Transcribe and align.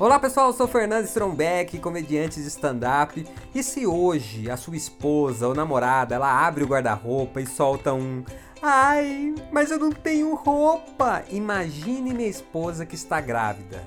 Olá 0.00 0.18
pessoal, 0.18 0.46
eu 0.46 0.54
sou 0.54 0.66
Fernando 0.66 1.04
Strombeck, 1.04 1.78
comediante 1.78 2.40
de 2.40 2.46
stand-up. 2.48 3.22
E 3.54 3.62
se 3.62 3.86
hoje 3.86 4.50
a 4.50 4.56
sua 4.56 4.74
esposa 4.74 5.46
ou 5.46 5.54
namorada 5.54 6.14
ela 6.14 6.46
abre 6.46 6.64
o 6.64 6.66
guarda-roupa 6.66 7.38
e 7.38 7.46
solta 7.46 7.92
um 7.92 8.24
Ai, 8.62 9.34
mas 9.52 9.70
eu 9.70 9.78
não 9.78 9.92
tenho 9.92 10.34
roupa! 10.34 11.22
Imagine 11.28 12.14
minha 12.14 12.30
esposa 12.30 12.86
que 12.86 12.94
está 12.94 13.20
grávida. 13.20 13.86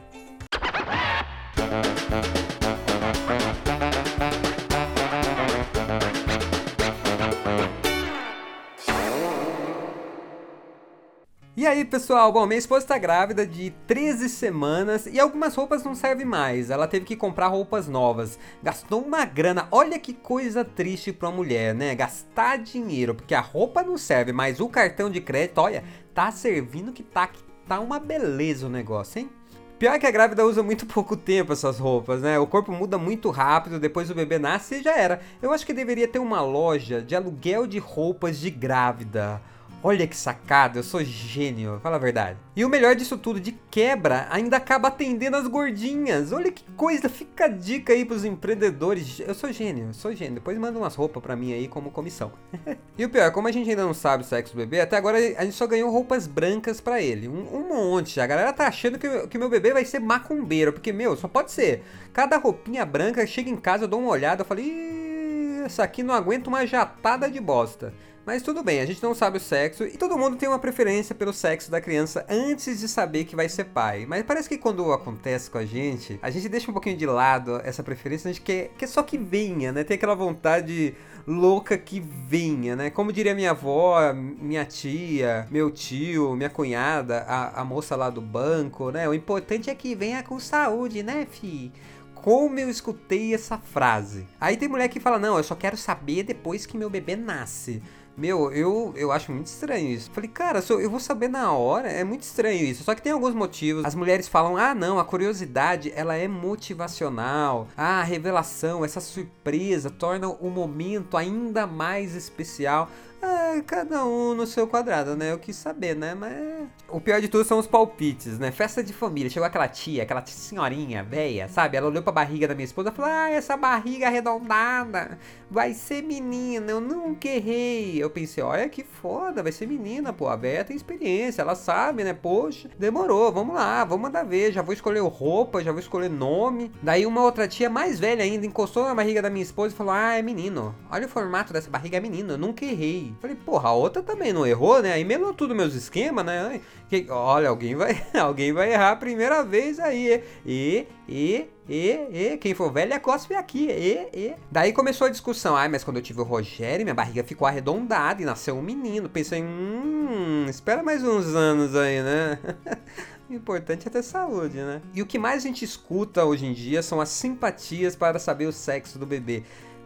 E 11.56 11.68
aí, 11.68 11.86
pessoal? 11.86 12.32
Bom, 12.32 12.48
minha 12.48 12.58
esposa 12.58 12.84
está 12.84 12.98
grávida 12.98 13.46
de 13.46 13.70
13 13.86 14.28
semanas 14.28 15.06
e 15.06 15.20
algumas 15.20 15.54
roupas 15.54 15.84
não 15.84 15.94
servem 15.94 16.26
mais. 16.26 16.72
Ela 16.72 16.88
teve 16.88 17.06
que 17.06 17.16
comprar 17.16 17.46
roupas 17.46 17.88
novas. 17.88 18.40
Gastou 18.64 19.04
uma 19.04 19.24
grana. 19.24 19.68
Olha 19.70 20.00
que 20.00 20.16
coisa 20.16 20.66
triste 20.66 21.14
para 21.14 21.30
uma 21.30 21.36
mulher, 21.36 21.76
né? 21.76 21.94
Gastar 21.94 22.58
dinheiro, 22.58 23.14
porque 23.14 23.36
a 23.36 23.40
roupa 23.40 23.84
não 23.84 24.00
serve, 24.00 24.34
mas 24.34 24.60
o 24.60 24.68
cartão 24.68 25.12
de 25.12 25.22
crédito, 25.22 25.60
olha, 25.60 25.84
tá 26.12 26.32
servindo 26.32 26.92
que 26.92 27.04
tá, 27.04 27.28
que 27.28 27.44
tá 27.68 27.80
uma 27.80 28.00
beleza 28.00 28.66
o 28.66 28.70
negócio, 28.70 29.20
hein? 29.20 29.30
Pior 29.78 30.00
que 30.00 30.08
a 30.08 30.12
grávida 30.12 30.44
usa 30.44 30.64
muito 30.64 30.88
pouco 30.88 31.16
tempo 31.16 31.54
essas 31.54 31.78
roupas, 31.78 32.24
né? 32.24 32.40
O 32.40 32.48
corpo 32.48 32.72
muda 32.72 32.98
muito 32.98 33.30
rápido, 33.30 33.80
depois 33.80 34.10
o 34.10 34.16
bebê 34.16 34.40
nasce 34.40 34.78
e 34.78 34.82
já 34.82 34.98
era. 34.98 35.22
Eu 35.40 35.52
acho 35.52 35.68
que 35.68 35.74
deveria 35.74 36.08
ter 36.08 36.18
uma 36.18 36.42
loja 36.42 37.00
de 37.00 37.16
aluguel 37.16 37.68
de 37.68 37.78
roupas 37.78 38.40
de 38.40 38.50
grávida. 38.50 39.40
Olha 39.86 40.08
que 40.08 40.16
sacada, 40.16 40.80
eu 40.80 40.84
sou 40.84 41.04
gênio, 41.04 41.78
fala 41.84 41.98
a 41.98 42.00
verdade. 42.00 42.40
E 42.56 42.64
o 42.64 42.70
melhor 42.70 42.96
disso 42.96 43.18
tudo, 43.18 43.38
de 43.38 43.52
quebra, 43.70 44.28
ainda 44.30 44.56
acaba 44.56 44.88
atendendo 44.88 45.36
as 45.36 45.46
gordinhas. 45.46 46.32
Olha 46.32 46.50
que 46.54 46.64
coisa, 46.72 47.10
fica 47.10 47.46
a 47.46 47.48
dica 47.50 47.92
aí 47.92 48.06
pros 48.06 48.24
empreendedores. 48.24 49.20
Eu 49.20 49.36
sou 49.36 49.52
gênio, 49.52 49.88
eu 49.88 49.94
sou 49.94 50.16
gênio. 50.16 50.36
Depois 50.36 50.58
manda 50.58 50.80
umas 50.80 50.96
roupas 50.96 51.22
pra 51.22 51.36
mim 51.36 51.52
aí 51.52 51.68
como 51.68 51.92
comissão. 51.92 52.32
e 52.98 53.04
o 53.04 53.10
pior, 53.10 53.30
como 53.34 53.50
a 53.50 53.52
gente 53.52 53.70
ainda 53.70 53.84
não 53.84 53.94
sabe 53.94 54.24
o 54.24 54.26
sexo 54.26 54.54
do 54.54 54.58
bebê, 54.60 54.80
até 54.80 54.96
agora 54.96 55.18
a 55.18 55.44
gente 55.44 55.56
só 55.56 55.68
ganhou 55.68 55.92
roupas 55.92 56.28
brancas 56.28 56.80
pra 56.80 57.02
ele. 57.02 57.28
Um, 57.28 57.54
um 57.54 57.68
monte. 57.68 58.22
A 58.22 58.26
galera 58.26 58.54
tá 58.54 58.68
achando 58.68 58.98
que, 58.98 59.28
que 59.28 59.38
meu 59.38 59.50
bebê 59.50 59.74
vai 59.74 59.84
ser 59.84 60.00
macumbeiro, 60.00 60.72
porque, 60.72 60.94
meu, 60.94 61.18
só 61.18 61.28
pode 61.28 61.52
ser. 61.52 61.84
Cada 62.14 62.38
roupinha 62.38 62.86
branca, 62.86 63.28
chega 63.28 63.50
em 63.50 63.58
casa, 63.58 63.84
eu 63.84 63.90
dou 63.90 64.00
uma 64.00 64.12
olhada, 64.12 64.44
eu 64.44 64.46
falei, 64.46 65.62
essa 65.66 65.84
aqui 65.84 66.04
não 66.04 66.14
aguenta 66.14 66.50
uma 66.50 66.66
jatada 66.66 67.30
de 67.30 67.42
bosta. 67.42 67.94
Mas 68.26 68.42
tudo 68.42 68.64
bem, 68.64 68.80
a 68.80 68.86
gente 68.86 69.04
não 69.04 69.14
sabe 69.14 69.36
o 69.36 69.40
sexo 69.40 69.84
e 69.84 69.98
todo 69.98 70.18
mundo 70.18 70.38
tem 70.38 70.48
uma 70.48 70.58
preferência 70.58 71.14
pelo 71.14 71.34
sexo 71.34 71.70
da 71.70 71.82
criança 71.82 72.26
antes 72.30 72.80
de 72.80 72.88
saber 72.88 73.26
que 73.26 73.36
vai 73.36 73.50
ser 73.50 73.66
pai. 73.66 74.06
Mas 74.08 74.24
parece 74.24 74.48
que 74.48 74.58
quando 74.58 74.94
acontece 74.94 75.52
com 75.52 75.58
a 75.58 75.66
gente, 75.66 76.18
a 76.22 76.30
gente 76.30 76.48
deixa 76.48 76.72
um 76.72 76.74
pouquinho 76.74 76.96
de 76.96 77.06
lado 77.06 77.60
essa 77.66 77.84
preferência, 77.84 78.30
a 78.30 78.34
gente 78.34 78.42
quer, 78.42 78.70
quer 78.78 78.88
só 78.88 79.04
que 79.04 79.18
venha, 79.18 79.74
né? 79.74 79.84
Tem 79.84 79.96
aquela 79.96 80.16
vontade 80.16 80.96
louca 81.28 81.78
que 81.78 82.00
venha, 82.00 82.78
né? 82.78 82.90
Como 82.90 83.12
diria 83.12 83.36
minha 83.36 83.52
avó, 83.52 84.14
minha 84.14 84.64
tia, 84.64 85.46
meu 85.52 85.70
tio, 85.70 86.34
minha 86.34 86.50
cunhada, 86.50 87.26
a, 87.28 87.60
a 87.60 87.66
moça 87.66 87.94
lá 87.94 88.10
do 88.10 88.22
banco, 88.22 88.90
né? 88.90 89.08
O 89.08 89.14
importante 89.14 89.70
é 89.70 89.76
que 89.76 89.96
venha 89.96 90.24
com 90.24 90.40
saúde, 90.40 91.04
né, 91.04 91.28
fi? 91.30 91.74
como 92.16 92.58
eu 92.58 92.70
escutei 92.70 93.34
essa 93.34 93.58
frase. 93.58 94.26
Aí 94.40 94.56
tem 94.56 94.70
mulher 94.70 94.88
que 94.88 94.98
fala: 94.98 95.20
Não, 95.20 95.36
eu 95.36 95.44
só 95.44 95.56
quero 95.56 95.76
saber 95.76 96.24
depois 96.24 96.66
que 96.66 96.78
meu 96.78 96.90
bebê 96.90 97.18
nasce. 97.18 97.84
Meu, 98.16 98.52
eu, 98.52 98.94
eu 98.96 99.12
acho 99.12 99.32
muito 99.32 99.48
estranho 99.48 99.90
isso. 99.90 100.12
Falei, 100.12 100.30
cara, 100.30 100.64
eu 100.70 100.90
vou 100.90 101.00
saber 101.00 101.28
na 101.28 101.52
hora. 101.52 101.90
É 101.90 102.04
muito 102.04 102.22
estranho 102.22 102.64
isso. 102.64 102.84
Só 102.84 102.94
que 102.94 103.02
tem 103.02 103.12
alguns 103.12 103.34
motivos. 103.34 103.84
As 103.86 103.96
mulheres 103.96 104.28
falam, 104.28 104.56
ah, 104.56 104.76
não, 104.76 105.00
a 105.00 105.06
curiosidade, 105.06 105.92
ela 105.96 106.16
é 106.16 106.28
motivacional. 106.28 107.68
Ah, 107.76 108.02
a 108.02 108.04
revelação, 108.04 108.86
essa 108.86 109.02
surpresa 109.02 109.90
torna 109.90 110.28
o 110.28 110.50
momento 110.50 111.18
ainda 111.18 111.66
mais 111.66 112.16
especial. 112.16 112.90
É, 113.26 113.62
cada 113.62 114.04
um 114.06 114.34
no 114.34 114.46
seu 114.46 114.68
quadrado, 114.68 115.16
né? 115.16 115.32
Eu 115.32 115.40
quis 115.40 115.56
saber, 115.56 115.96
né? 115.96 116.14
Mas. 116.14 116.68
O 116.90 117.00
pior 117.00 117.22
de 117.22 117.30
tudo 117.30 117.46
são 117.46 117.58
os 117.58 117.66
palpites, 117.66 118.38
né? 118.38 118.52
Festa 118.52 118.84
de 118.84 118.92
família. 118.92 119.30
Chegou 119.30 119.48
aquela 119.48 119.68
tia, 119.70 120.04
aquela 120.04 120.26
senhorinha 120.26 121.06
velha, 121.06 121.48
sabe? 121.48 121.78
Ela 121.78 121.88
olhou 121.88 122.04
pra 122.04 122.12
barriga 122.12 122.50
da 122.50 122.54
minha 122.54 122.66
esposa 122.66 122.90
e 122.90 122.92
falou: 122.92 123.10
Ah, 123.10 123.30
essa 123.30 123.56
barriga 123.56 124.08
arredondada 124.08 125.18
vai 125.50 125.74
ser 125.74 126.04
menina. 126.04 126.70
Eu 126.70 126.82
nunca 126.82 127.30
errei. 127.30 128.04
Eu 128.04 128.10
pensei: 128.10 128.44
Olha 128.44 128.68
que 128.68 128.84
foda, 128.84 129.42
vai 129.42 129.54
ser 129.54 129.68
menina, 129.68 130.12
pô. 130.12 130.28
A 130.28 130.36
velha 130.36 130.66
tem 130.66 130.76
experiência, 130.76 131.44
ela 131.44 131.56
sabe, 131.56 132.04
né? 132.04 132.14
Poxa, 132.14 132.70
demorou, 132.78 133.32
vamos 133.32 133.56
lá, 133.56 133.86
vamos 133.86 134.04
mandar 134.04 134.24
ver. 134.24 134.52
Já 134.52 134.62
vou 134.62 134.74
escolher 134.74 135.00
roupa, 135.00 135.64
já 135.64 135.72
vou 135.72 135.80
escolher 135.80 136.10
nome. 136.10 136.72
Daí 136.82 137.06
uma 137.06 137.22
outra 137.22 137.48
tia 137.48 137.70
mais 137.70 138.00
velha 138.02 138.24
ainda 138.24 138.46
encostou 138.46 138.84
na 138.84 138.94
barriga 138.94 139.22
da 139.22 139.30
minha 139.30 139.44
esposa 139.44 139.74
e 139.74 139.78
falou: 139.78 139.94
Ah, 139.94 140.16
é 140.16 140.22
menino. 140.22 140.76
Olha 140.92 141.06
o 141.06 141.10
formato 141.10 141.54
dessa 141.54 141.70
barriga, 141.70 141.96
é 141.98 142.02
menino. 142.02 142.34
Eu 142.34 142.38
nunca 142.38 142.66
errei. 142.66 143.13
Falei, 143.22 143.36
porra, 143.36 143.70
a 143.70 143.74
outra 143.74 144.02
também 144.02 144.34
não 144.34 144.46
errou, 144.46 144.82
né? 144.82 144.94
Aí 144.94 145.04
melou 145.04 145.34
tudo 145.34 145.56
meus 145.56 145.74
esquemas, 145.74 146.26
né? 146.26 146.62
Que, 146.90 147.06
olha, 147.10 147.50
alguém 147.50 147.76
vai, 147.76 148.06
alguém 148.20 148.54
vai 148.54 148.74
errar 148.74 148.92
a 148.92 148.96
primeira 148.96 149.44
vez 149.44 149.80
aí. 149.80 150.24
E, 150.46 150.86
e, 151.08 151.48
e, 151.68 151.90
e, 152.12 152.38
quem 152.38 152.54
for 152.54 152.72
velho 152.72 152.94
é 152.94 153.00
cospe 153.00 153.34
aqui. 153.34 153.68
E, 153.70 154.10
e. 154.14 154.34
Daí 154.52 154.74
começou 154.74 155.08
a 155.08 155.10
discussão. 155.10 155.56
Ai, 155.56 155.70
mas 155.70 155.84
quando 155.84 155.98
eu 155.98 156.04
tive 156.04 156.22
o 156.22 156.24
Rogério, 156.24 156.86
minha 156.86 156.96
barriga 156.96 157.24
ficou 157.24 157.48
arredondada 157.48 158.22
e 158.22 158.26
nasceu 158.26 158.56
um 158.56 158.62
menino. 158.62 159.10
Pensei, 159.10 159.42
hum, 159.42 160.46
espera 160.50 160.84
mais 160.84 161.04
uns 161.04 161.36
anos 161.36 161.76
aí, 161.76 162.02
né? 162.02 162.40
O 163.30 163.34
importante 163.36 163.88
é 163.88 163.90
ter 163.90 164.04
saúde, 164.04 164.58
né? 164.58 164.82
E 164.94 165.02
o 165.02 165.08
que 165.08 165.18
mais 165.18 165.44
a 165.44 165.48
gente 165.48 165.66
escuta 165.66 166.24
hoje 166.24 166.46
em 166.46 166.54
dia 166.54 166.84
são 166.84 167.02
as 167.02 167.10
simpatias 167.10 167.96
para 167.96 168.20
saber 168.20 168.46
o 168.46 168.52
sexo 168.52 169.00
do 169.00 169.08
bebê. 169.08 169.44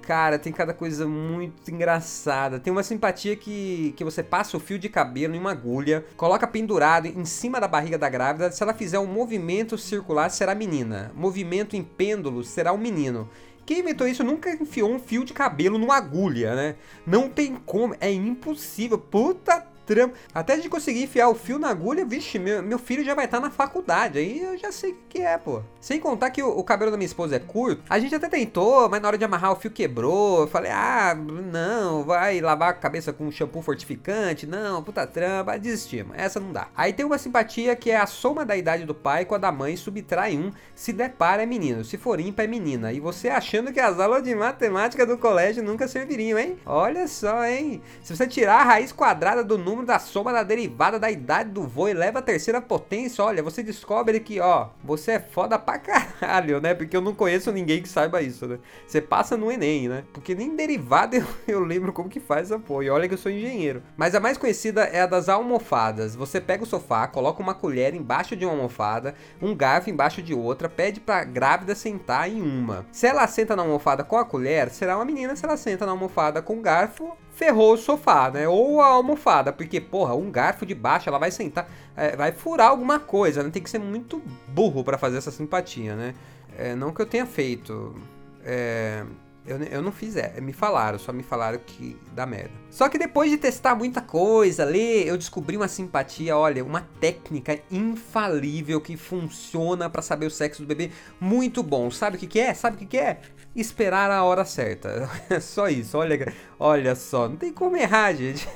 Cara, 0.07 0.39
tem 0.39 0.53
cada 0.53 0.73
coisa 0.73 1.05
muito 1.05 1.69
engraçada. 1.69 2.61
Tem 2.61 2.71
uma 2.71 2.81
simpatia 2.81 3.35
que, 3.35 3.93
que 3.97 4.05
você 4.05 4.23
passa 4.23 4.55
o 4.55 4.59
fio 4.59 4.79
de 4.79 4.87
cabelo 4.87 5.35
em 5.35 5.37
uma 5.37 5.51
agulha, 5.51 6.05
coloca 6.15 6.47
pendurado 6.47 7.07
em 7.07 7.25
cima 7.25 7.59
da 7.59 7.67
barriga 7.67 7.97
da 7.97 8.07
grávida. 8.07 8.49
Se 8.49 8.63
ela 8.63 8.73
fizer 8.73 8.99
um 8.99 9.05
movimento 9.05 9.77
circular, 9.77 10.29
será 10.29 10.55
menina. 10.55 11.11
Movimento 11.13 11.75
em 11.75 11.83
pêndulo, 11.83 12.41
será 12.41 12.71
um 12.71 12.77
menino. 12.77 13.29
Quem 13.65 13.79
inventou 13.79 14.07
isso 14.07 14.23
nunca 14.23 14.49
enfiou 14.49 14.89
um 14.89 14.97
fio 14.97 15.25
de 15.25 15.33
cabelo 15.33 15.77
numa 15.77 15.97
agulha, 15.97 16.55
né? 16.55 16.75
Não 17.05 17.27
tem 17.27 17.57
como, 17.65 17.93
é 17.99 18.09
impossível. 18.09 18.97
Puta 18.97 19.66
trampo. 19.87 20.15
Até 20.33 20.57
de 20.57 20.69
conseguir 20.69 21.03
enfiar 21.03 21.29
o 21.29 21.35
fio 21.35 21.57
na 21.57 21.69
agulha, 21.69 22.05
vixe, 22.05 22.37
meu, 22.37 22.61
meu 22.61 22.77
filho 22.77 23.03
já 23.03 23.15
vai 23.15 23.25
estar 23.25 23.37
tá 23.37 23.47
na 23.47 23.49
faculdade. 23.49 24.19
Aí 24.19 24.41
eu 24.41 24.57
já 24.57 24.71
sei 24.71 24.91
o 24.91 24.97
que 25.09 25.21
é, 25.21 25.37
pô. 25.37 25.63
Sem 25.79 25.99
contar 25.99 26.29
que 26.29 26.43
o, 26.43 26.49
o, 26.49 26.63
cabelo 26.63 26.91
da 26.91 26.97
minha 26.97 27.05
esposa 27.05 27.37
é 27.37 27.39
curto. 27.39 27.81
A 27.89 27.97
gente 27.97 28.13
até 28.13 28.27
tentou, 28.27 28.89
mas 28.89 29.01
na 29.01 29.07
hora 29.07 29.17
de 29.17 29.23
amarrar 29.23 29.53
o 29.53 29.55
fio 29.55 29.71
quebrou. 29.71 30.41
Eu 30.41 30.47
falei, 30.47 30.71
ah, 30.71 31.15
não, 31.15 32.03
vai 32.03 32.41
lavar 32.41 32.69
a 32.69 32.73
cabeça 32.73 33.13
com 33.13 33.25
um 33.25 33.31
shampoo 33.31 33.61
fortificante. 33.61 34.45
Não, 34.45 34.83
puta 34.83 35.07
trampa, 35.07 35.57
desistimos. 35.57 36.15
Essa 36.17 36.39
não 36.39 36.51
dá. 36.51 36.67
Aí 36.75 36.91
tem 36.91 37.05
uma 37.05 37.17
simpatia 37.17 37.75
que 37.75 37.89
é 37.89 37.97
a 37.97 38.05
soma 38.05 38.45
da 38.45 38.57
idade 38.57 38.85
do 38.85 38.93
pai 38.93 39.23
com 39.23 39.35
a 39.35 39.37
da 39.37 39.51
mãe 39.51 39.77
subtrai 39.77 40.37
um. 40.37 40.51
Se 40.75 40.91
der 40.91 41.15
é 41.39 41.45
menino, 41.45 41.83
se 41.83 41.97
for 41.97 42.19
ímpar 42.19 42.45
é 42.45 42.47
menina. 42.47 42.91
E 42.91 42.99
você 42.99 43.29
achando 43.29 43.71
que 43.71 43.79
as 43.79 43.99
aulas 43.99 44.23
de 44.23 44.35
matemática 44.35 45.05
do 45.05 45.17
colégio 45.17 45.63
nunca 45.63 45.87
serviriam, 45.87 46.37
hein? 46.37 46.57
Olha 46.65 47.07
só, 47.07 47.45
hein? 47.45 47.81
Se 48.03 48.15
você 48.15 48.27
tirar 48.27 48.61
a 48.61 48.63
raiz 48.63 48.91
quadrada 48.91 49.43
do 49.43 49.57
número 49.57 49.76
número 49.77 49.87
da 49.87 49.99
soma 49.99 50.33
da 50.33 50.41
derivada 50.43 50.99
da 50.99 51.11
idade 51.11 51.51
do 51.51 51.63
vô 51.63 51.87
eleva 51.87 52.19
a 52.19 52.21
terceira 52.21 52.59
potência, 52.59 53.23
olha, 53.23 53.43
você 53.43 53.61
descobre 53.61 54.19
que, 54.19 54.39
ó, 54.39 54.69
você 54.83 55.13
é 55.13 55.19
foda 55.19 55.59
pra 55.59 55.77
caralho, 55.77 56.59
né? 56.59 56.73
Porque 56.73 56.97
eu 56.97 57.01
não 57.01 57.13
conheço 57.13 57.51
ninguém 57.51 57.81
que 57.81 57.87
saiba 57.87 58.21
isso, 58.21 58.47
né? 58.47 58.59
Você 58.87 58.99
passa 58.99 59.37
no 59.37 59.51
Enem, 59.51 59.87
né? 59.87 60.03
Porque 60.11 60.33
nem 60.33 60.55
derivada 60.55 61.15
eu, 61.17 61.25
eu 61.47 61.59
lembro 61.59 61.93
como 61.93 62.09
que 62.09 62.19
faz 62.19 62.51
essa 62.51 62.59
porra. 62.59 62.85
E 62.85 62.89
olha 62.89 63.07
que 63.07 63.13
eu 63.13 63.17
sou 63.17 63.31
engenheiro. 63.31 63.83
Mas 63.95 64.15
a 64.15 64.19
mais 64.19 64.37
conhecida 64.37 64.83
é 64.83 65.01
a 65.01 65.05
das 65.05 65.29
almofadas. 65.29 66.15
Você 66.15 66.41
pega 66.41 66.63
o 66.63 66.67
sofá, 66.67 67.07
coloca 67.07 67.41
uma 67.41 67.53
colher 67.53 67.93
embaixo 67.93 68.35
de 68.35 68.45
uma 68.45 68.53
almofada, 68.53 69.13
um 69.41 69.55
garfo 69.55 69.89
embaixo 69.89 70.21
de 70.21 70.33
outra, 70.33 70.67
pede 70.67 70.99
pra 70.99 71.23
grávida 71.23 71.75
sentar 71.75 72.29
em 72.29 72.41
uma. 72.41 72.85
Se 72.91 73.05
ela 73.05 73.27
senta 73.27 73.55
na 73.55 73.61
almofada 73.61 74.03
com 74.03 74.17
a 74.17 74.25
colher, 74.25 74.69
será 74.69 74.95
uma 74.95 75.05
menina. 75.05 75.35
Se 75.35 75.45
ela 75.45 75.57
senta 75.57 75.85
na 75.85 75.91
almofada 75.91 76.41
com 76.41 76.57
o 76.57 76.61
garfo, 76.61 77.15
ferrou 77.37 77.73
o 77.73 77.77
sofá, 77.77 78.31
né? 78.31 78.47
Ou 78.47 78.81
a 78.81 78.87
almofada, 78.87 79.53
porque, 79.53 79.79
porra, 79.79 80.15
um 80.15 80.31
garfo 80.31 80.65
de 80.65 80.73
baixo, 80.73 81.07
ela 81.07 81.19
vai 81.19 81.29
sentar, 81.29 81.69
é, 81.95 82.15
vai 82.15 82.31
furar 82.31 82.69
alguma 82.69 82.99
coisa, 82.99 83.43
né? 83.43 83.51
Tem 83.51 83.61
que 83.61 83.69
ser 83.69 83.77
muito 83.77 84.19
burro 84.47 84.83
para 84.83 84.97
fazer 84.97 85.17
essa 85.17 85.29
simpatia, 85.29 85.95
né? 85.95 86.15
É, 86.57 86.75
não 86.75 86.91
que 86.91 86.99
eu 86.99 87.05
tenha 87.05 87.27
feito. 87.27 87.95
É, 88.43 89.05
eu, 89.47 89.57
eu 89.63 89.81
não 89.81 89.91
fiz, 89.91 90.15
é, 90.17 90.39
me 90.41 90.51
falaram, 90.51 90.99
só 90.99 91.13
me 91.13 91.23
falaram 91.23 91.57
que 91.65 91.97
dá 92.11 92.25
merda. 92.25 92.51
Só 92.69 92.89
que 92.89 92.97
depois 92.97 93.31
de 93.31 93.37
testar 93.37 93.75
muita 93.75 94.01
coisa, 94.01 94.65
ler, 94.65 95.07
eu 95.07 95.17
descobri 95.17 95.55
uma 95.55 95.67
simpatia, 95.67 96.35
olha, 96.37 96.63
uma 96.63 96.81
técnica 96.99 97.57
infalível 97.71 98.81
que 98.81 98.97
funciona 98.97 99.89
para 99.89 100.01
saber 100.01 100.25
o 100.25 100.31
sexo 100.31 100.61
do 100.61 100.67
bebê. 100.67 100.91
Muito 101.19 101.63
bom. 101.63 101.89
Sabe 101.89 102.17
o 102.17 102.19
que, 102.19 102.27
que 102.27 102.39
é? 102.39 102.53
Sabe 102.53 102.75
o 102.75 102.79
que, 102.79 102.85
que 102.85 102.97
é? 102.97 103.21
Esperar 103.55 104.11
a 104.11 104.23
hora 104.23 104.43
certa. 104.43 105.09
É 105.29 105.39
só 105.41 105.69
isso, 105.69 105.97
olha, 105.97 106.33
olha 106.59 106.95
só, 106.95 107.27
não 107.29 107.37
tem 107.37 107.53
como 107.53 107.77
errar, 107.77 108.13
gente. 108.13 108.47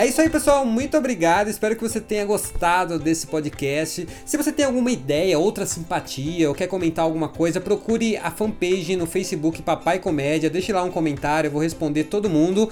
É 0.00 0.06
isso 0.06 0.18
aí, 0.18 0.30
pessoal. 0.30 0.64
Muito 0.64 0.96
obrigado. 0.96 1.48
Espero 1.50 1.76
que 1.76 1.82
você 1.82 2.00
tenha 2.00 2.24
gostado 2.24 2.98
desse 2.98 3.26
podcast. 3.26 4.08
Se 4.24 4.36
você 4.38 4.50
tem 4.50 4.64
alguma 4.64 4.90
ideia, 4.90 5.38
outra 5.38 5.66
simpatia 5.66 6.48
ou 6.48 6.54
quer 6.54 6.68
comentar 6.68 7.04
alguma 7.04 7.28
coisa, 7.28 7.60
procure 7.60 8.16
a 8.16 8.30
fanpage 8.30 8.96
no 8.96 9.06
Facebook 9.06 9.60
Papai 9.60 9.98
Comédia. 9.98 10.48
Deixe 10.48 10.72
lá 10.72 10.82
um 10.82 10.90
comentário, 10.90 11.48
eu 11.48 11.52
vou 11.52 11.60
responder 11.60 12.04
todo 12.04 12.30
mundo. 12.30 12.70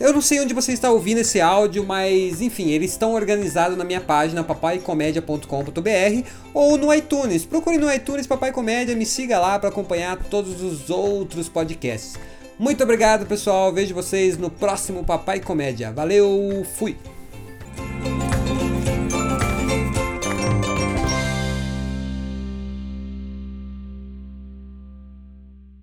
Eu 0.00 0.14
não 0.14 0.22
sei 0.22 0.40
onde 0.40 0.54
você 0.54 0.72
está 0.72 0.90
ouvindo 0.90 1.18
esse 1.18 1.38
áudio, 1.38 1.84
mas 1.84 2.40
enfim, 2.40 2.70
eles 2.70 2.92
estão 2.92 3.12
organizados 3.12 3.76
na 3.76 3.84
minha 3.84 4.00
página 4.00 4.42
papaicomédia.com.br 4.42 6.28
ou 6.54 6.78
no 6.78 6.94
iTunes. 6.94 7.44
Procure 7.44 7.76
no 7.76 7.92
iTunes 7.92 8.26
Papai 8.26 8.52
Comédia, 8.52 8.96
me 8.96 9.04
siga 9.04 9.38
lá 9.38 9.58
para 9.58 9.68
acompanhar 9.68 10.16
todos 10.16 10.62
os 10.62 10.88
outros 10.88 11.46
podcasts. 11.46 12.18
Muito 12.60 12.84
obrigado, 12.84 13.24
pessoal. 13.24 13.72
Vejo 13.72 13.94
vocês 13.94 14.36
no 14.36 14.50
próximo 14.50 15.02
Papai 15.02 15.40
Comédia. 15.40 15.90
Valeu, 15.90 16.62
fui! 16.76 16.94